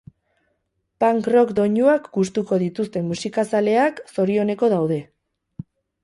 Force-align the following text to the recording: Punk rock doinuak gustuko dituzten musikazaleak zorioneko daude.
Punk 1.03 1.27
rock 1.33 1.51
doinuak 1.59 2.07
gustuko 2.17 2.57
dituzten 2.63 3.05
musikazaleak 3.09 4.01
zorioneko 4.15 4.71
daude. 4.73 4.99